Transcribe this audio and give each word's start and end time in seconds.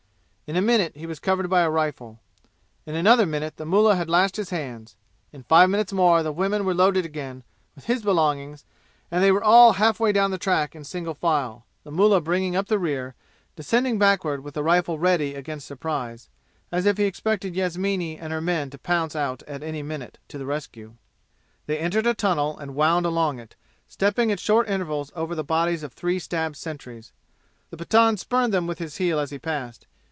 In 0.49 0.57
a 0.57 0.61
minute 0.61 0.97
he 0.97 1.05
was 1.05 1.21
covered 1.21 1.49
by 1.49 1.61
a 1.61 1.69
rifle. 1.69 2.19
In 2.85 2.93
another 2.93 3.25
minute 3.25 3.55
the 3.55 3.65
mullah 3.65 3.95
had 3.95 4.09
lashed 4.09 4.35
his 4.35 4.49
hands. 4.49 4.97
In 5.31 5.43
five 5.43 5.69
minutes 5.69 5.93
more 5.93 6.23
the 6.23 6.33
women 6.33 6.65
were 6.65 6.73
loaded 6.73 7.05
again 7.05 7.45
with 7.73 7.85
his 7.85 8.01
belongings 8.01 8.65
and 9.09 9.23
they 9.23 9.31
were 9.31 9.41
all 9.41 9.71
half 9.71 9.97
way 9.97 10.11
down 10.11 10.29
the 10.29 10.37
track 10.37 10.75
in 10.75 10.83
single 10.83 11.13
file, 11.13 11.65
the 11.85 11.91
mullah 11.91 12.19
bringing 12.19 12.57
up 12.57 12.67
the 12.67 12.77
rear, 12.77 13.15
descending 13.55 13.97
backward 13.97 14.43
with 14.43 14.57
rifle 14.57 14.99
ready 14.99 15.35
against 15.35 15.65
surprise, 15.65 16.27
as 16.69 16.85
if 16.85 16.97
he 16.97 17.05
expected 17.05 17.55
Yasmini 17.55 18.17
and 18.19 18.33
her 18.33 18.41
men 18.41 18.69
to 18.71 18.77
pounce 18.77 19.15
out 19.15 19.41
any 19.47 19.81
minute 19.81 20.17
to 20.27 20.37
the 20.37 20.45
rescue. 20.45 20.95
They 21.65 21.77
entered 21.79 22.05
a 22.05 22.13
tunnel 22.13 22.57
and 22.57 22.75
wound 22.75 23.05
along 23.05 23.39
it, 23.39 23.55
stepping 23.87 24.33
at 24.33 24.39
short 24.41 24.67
intervals 24.67 25.13
over 25.15 25.33
the 25.33 25.45
bodies 25.45 25.81
of 25.81 25.93
three 25.93 26.19
stabbed 26.19 26.57
sentries. 26.57 27.13
The 27.69 27.77
Pathan 27.77 28.17
spurned 28.17 28.53
them 28.53 28.67
with 28.67 28.79
his 28.79 28.97
heel 28.97 29.17
as 29.17 29.31
he 29.31 29.39
passed. 29.39 29.87